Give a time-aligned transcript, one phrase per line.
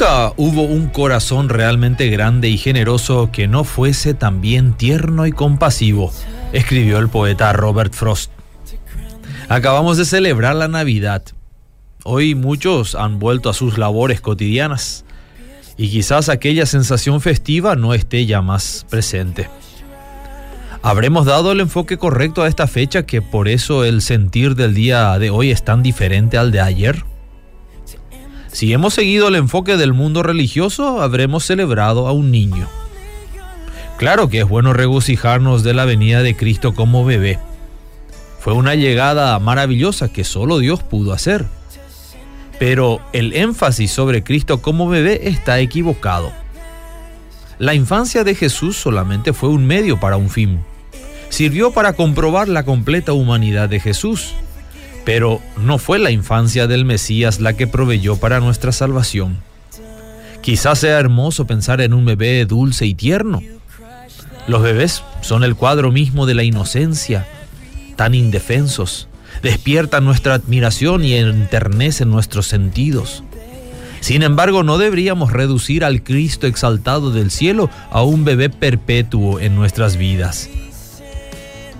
[0.00, 6.10] Nunca hubo un corazón realmente grande y generoso que no fuese también tierno y compasivo,
[6.54, 8.30] escribió el poeta Robert Frost.
[9.50, 11.22] Acabamos de celebrar la Navidad.
[12.02, 15.04] Hoy muchos han vuelto a sus labores cotidianas
[15.76, 19.50] y quizás aquella sensación festiva no esté ya más presente.
[20.80, 25.18] ¿Habremos dado el enfoque correcto a esta fecha que por eso el sentir del día
[25.18, 27.04] de hoy es tan diferente al de ayer?
[28.52, 32.68] Si hemos seguido el enfoque del mundo religioso, habremos celebrado a un niño.
[33.96, 37.38] Claro que es bueno regocijarnos de la venida de Cristo como bebé.
[38.40, 41.46] Fue una llegada maravillosa que solo Dios pudo hacer.
[42.58, 46.32] Pero el énfasis sobre Cristo como bebé está equivocado.
[47.58, 50.60] La infancia de Jesús solamente fue un medio para un fin.
[51.28, 54.34] Sirvió para comprobar la completa humanidad de Jesús
[55.04, 59.38] pero no fue la infancia del Mesías la que proveyó para nuestra salvación.
[60.42, 63.42] Quizás sea hermoso pensar en un bebé dulce y tierno.
[64.46, 67.26] Los bebés son el cuadro mismo de la inocencia,
[67.96, 69.08] tan indefensos,
[69.42, 73.22] despiertan nuestra admiración y enternecen nuestros sentidos.
[74.00, 79.54] Sin embargo, no deberíamos reducir al Cristo exaltado del cielo a un bebé perpetuo en
[79.54, 80.48] nuestras vidas.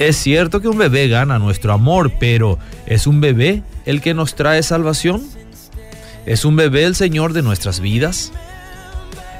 [0.00, 4.34] Es cierto que un bebé gana nuestro amor, pero ¿es un bebé el que nos
[4.34, 5.22] trae salvación?
[6.24, 8.32] ¿Es un bebé el Señor de nuestras vidas?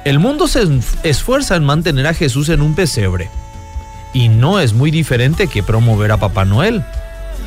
[0.05, 0.67] El mundo se
[1.01, 3.31] esfuerza en mantener a Jesús en un pesebre.
[4.13, 6.83] Y no es muy diferente que promover a Papá Noel.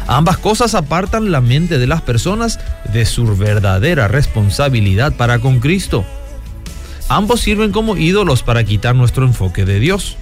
[0.08, 2.58] Ambas cosas apartan la mente de las personas
[2.92, 6.04] de su verdadera responsabilidad para con Cristo.
[7.08, 10.16] Ambos sirven como ídolos para quitar nuestro enfoque de Dios.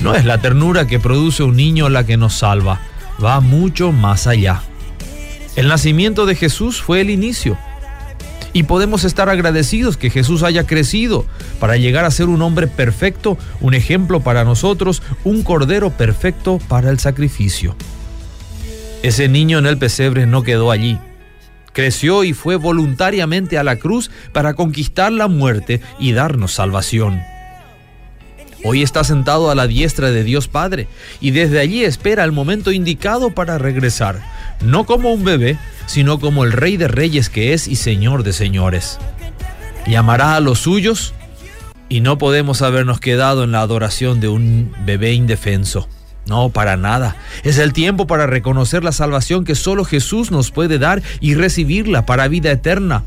[0.00, 2.80] No es la ternura que produce un niño la que nos salva,
[3.22, 4.62] va mucho más allá.
[5.56, 7.58] El nacimiento de Jesús fue el inicio.
[8.52, 11.26] Y podemos estar agradecidos que Jesús haya crecido
[11.60, 16.90] para llegar a ser un hombre perfecto, un ejemplo para nosotros, un cordero perfecto para
[16.90, 17.76] el sacrificio.
[19.02, 20.98] Ese niño en el pesebre no quedó allí.
[21.72, 27.20] Creció y fue voluntariamente a la cruz para conquistar la muerte y darnos salvación.
[28.64, 30.88] Hoy está sentado a la diestra de Dios Padre
[31.20, 34.20] y desde allí espera el momento indicado para regresar,
[34.62, 38.32] no como un bebé, sino como el Rey de Reyes que es y Señor de
[38.32, 38.98] Señores.
[39.86, 41.14] Llamará a los suyos
[41.88, 45.88] y no podemos habernos quedado en la adoración de un bebé indefenso.
[46.26, 47.16] No, para nada.
[47.42, 52.04] Es el tiempo para reconocer la salvación que solo Jesús nos puede dar y recibirla
[52.04, 53.04] para vida eterna.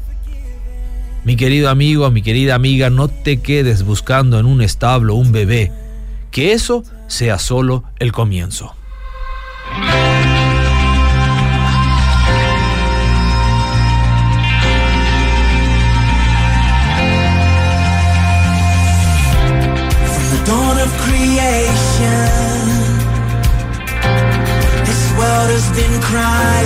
[1.24, 5.72] Mi querido amigo, mi querida amiga, no te quedes buscando en un establo un bebé.
[6.32, 8.76] Que eso sea solo el comienzo.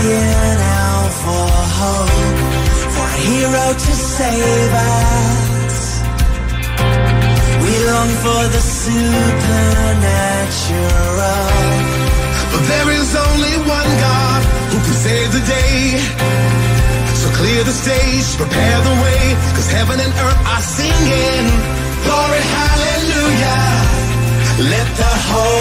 [0.08, 1.55] hero
[3.84, 5.78] to save us.
[7.64, 9.36] We long for the supernatural.
[12.52, 14.42] But there is only one God
[14.72, 16.00] who can save the day.
[17.22, 19.22] So clear the stage, prepare the way,
[19.56, 21.46] cause heaven and earth are singing.
[22.06, 23.66] Glory, hallelujah.
[24.74, 25.55] Let the whole